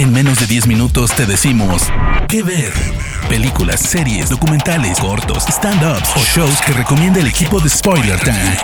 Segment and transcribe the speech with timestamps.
[0.00, 1.82] En menos de 10 minutos te decimos
[2.26, 2.72] qué ver.
[3.28, 8.56] Películas, series, documentales, cortos, stand-ups o shows que recomienda el equipo de Spoiler Time.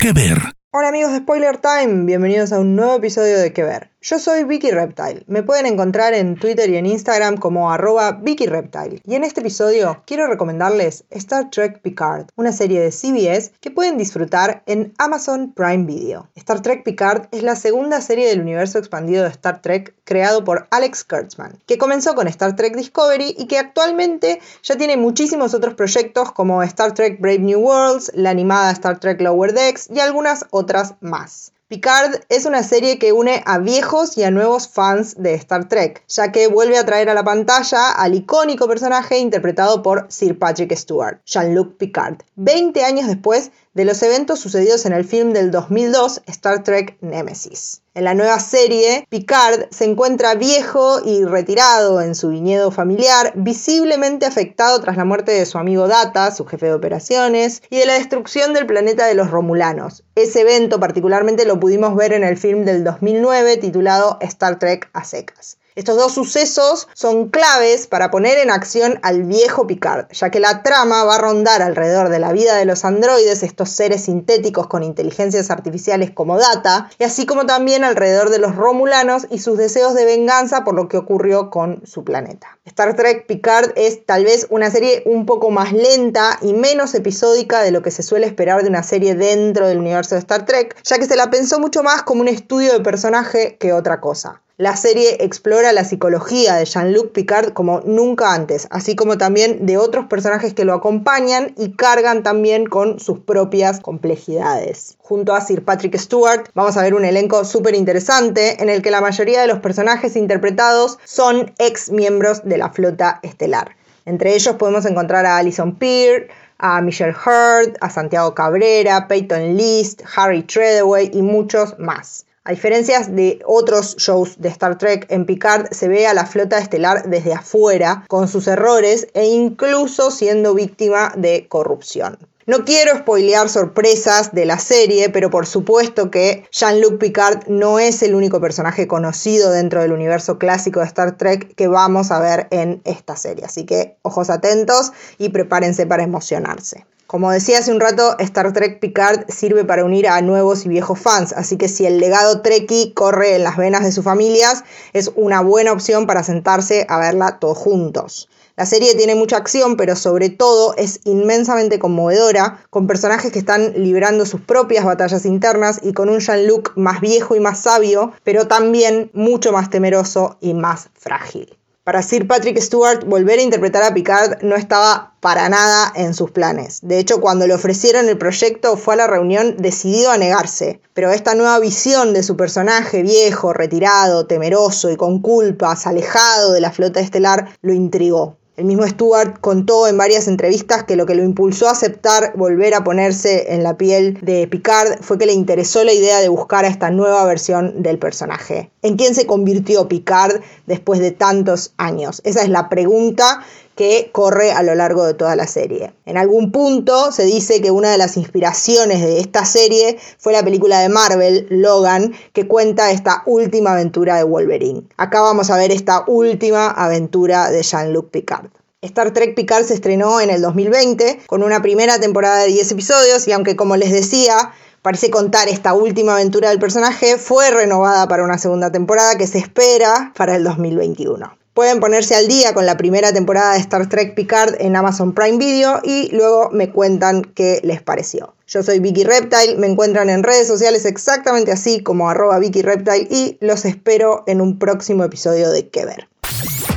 [0.00, 0.40] ¿Qué ver?
[0.72, 3.90] Hola amigos de Spoiler Time, bienvenidos a un nuevo episodio de Que Ver.
[4.08, 8.46] Yo soy Vicky Reptile, me pueden encontrar en Twitter y en Instagram como arroba Vicky
[8.46, 9.02] Reptile.
[9.04, 13.98] Y en este episodio quiero recomendarles Star Trek Picard, una serie de CBS que pueden
[13.98, 16.28] disfrutar en Amazon Prime Video.
[16.36, 20.68] Star Trek Picard es la segunda serie del universo expandido de Star Trek creado por
[20.70, 25.74] Alex Kurtzman, que comenzó con Star Trek Discovery y que actualmente ya tiene muchísimos otros
[25.74, 30.44] proyectos como Star Trek Brave New Worlds, la animada Star Trek Lower Decks y algunas
[30.50, 31.50] otras más.
[31.68, 36.04] Picard es una serie que une a viejos y a nuevos fans de Star Trek,
[36.06, 40.72] ya que vuelve a traer a la pantalla al icónico personaje interpretado por Sir Patrick
[40.76, 46.22] Stewart, Jean-Luc Picard, 20 años después de los eventos sucedidos en el film del 2002
[46.28, 47.82] Star Trek Nemesis.
[47.92, 54.24] En la nueva serie, Picard se encuentra viejo y retirado en su viñedo familiar, visiblemente
[54.24, 57.94] afectado tras la muerte de su amigo Data, su jefe de operaciones, y de la
[57.94, 60.04] destrucción del planeta de los Romulanos.
[60.14, 65.04] Ese evento particularmente lo pudimos ver en el film del 2009 titulado Star Trek a
[65.04, 65.58] secas.
[65.76, 70.62] Estos dos sucesos son claves para poner en acción al viejo Picard, ya que la
[70.62, 74.82] trama va a rondar alrededor de la vida de los androides, estos seres sintéticos con
[74.82, 79.92] inteligencias artificiales como Data, y así como también alrededor de los Romulanos y sus deseos
[79.92, 82.58] de venganza por lo que ocurrió con su planeta.
[82.64, 87.60] Star Trek Picard es tal vez una serie un poco más lenta y menos episódica
[87.60, 90.74] de lo que se suele esperar de una serie dentro del universo de Star Trek,
[90.84, 94.40] ya que se la pensó mucho más como un estudio de personaje que otra cosa.
[94.58, 99.76] La serie explora la psicología de Jean-Luc Picard como nunca antes, así como también de
[99.76, 104.96] otros personajes que lo acompañan y cargan también con sus propias complejidades.
[104.96, 108.90] Junto a Sir Patrick Stewart vamos a ver un elenco súper interesante en el que
[108.90, 113.76] la mayoría de los personajes interpretados son ex miembros de la flota estelar.
[114.06, 120.02] Entre ellos podemos encontrar a Alison Peer, a Michelle Hurd, a Santiago Cabrera, Peyton List,
[120.16, 122.25] Harry Treadaway y muchos más.
[122.46, 126.58] A diferencias de otros shows de Star Trek, en Picard se ve a la flota
[126.58, 132.16] estelar desde afuera, con sus errores e incluso siendo víctima de corrupción.
[132.46, 138.04] No quiero spoilear sorpresas de la serie, pero por supuesto que Jean-Luc Picard no es
[138.04, 142.46] el único personaje conocido dentro del universo clásico de Star Trek que vamos a ver
[142.52, 143.44] en esta serie.
[143.44, 146.86] Así que ojos atentos y prepárense para emocionarse.
[147.06, 150.98] Como decía hace un rato, Star Trek Picard sirve para unir a nuevos y viejos
[150.98, 155.12] fans, así que si el legado Trekkie corre en las venas de sus familias, es
[155.14, 158.28] una buena opción para sentarse a verla todos juntos.
[158.56, 163.74] La serie tiene mucha acción, pero sobre todo es inmensamente conmovedora, con personajes que están
[163.76, 168.48] librando sus propias batallas internas y con un Jean-Luc más viejo y más sabio, pero
[168.48, 171.56] también mucho más temeroso y más frágil.
[171.86, 176.32] Para Sir Patrick Stewart, volver a interpretar a Picard no estaba para nada en sus
[176.32, 176.80] planes.
[176.82, 180.80] De hecho, cuando le ofrecieron el proyecto fue a la reunión decidido a negarse.
[180.94, 186.60] Pero esta nueva visión de su personaje viejo, retirado, temeroso y con culpas, alejado de
[186.60, 188.36] la flota estelar, lo intrigó.
[188.56, 192.74] El mismo Stewart contó en varias entrevistas que lo que lo impulsó a aceptar volver
[192.74, 196.64] a ponerse en la piel de Picard fue que le interesó la idea de buscar
[196.64, 198.70] a esta nueva versión del personaje.
[198.80, 202.22] ¿En quién se convirtió Picard después de tantos años?
[202.24, 203.44] Esa es la pregunta
[203.76, 205.92] que corre a lo largo de toda la serie.
[206.06, 210.42] En algún punto se dice que una de las inspiraciones de esta serie fue la
[210.42, 214.82] película de Marvel, Logan, que cuenta esta última aventura de Wolverine.
[214.96, 218.48] Acá vamos a ver esta última aventura de Jean-Luc Picard.
[218.80, 223.28] Star Trek Picard se estrenó en el 2020 con una primera temporada de 10 episodios
[223.28, 228.24] y aunque como les decía, parece contar esta última aventura del personaje, fue renovada para
[228.24, 231.36] una segunda temporada que se espera para el 2021.
[231.56, 235.38] Pueden ponerse al día con la primera temporada de Star Trek Picard en Amazon Prime
[235.38, 238.34] Video y luego me cuentan qué les pareció.
[238.46, 243.08] Yo soy Vicky Reptile, me encuentran en redes sociales exactamente así como arroba Vicky Reptile
[243.10, 246.08] y los espero en un próximo episodio de Que Ver.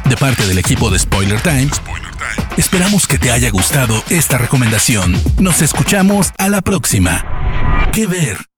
[0.07, 1.81] De parte del equipo de Spoiler Times,
[2.55, 5.13] esperamos que te haya gustado esta recomendación.
[5.41, 7.25] Nos escuchamos a la próxima.
[7.91, 8.48] Que Ver.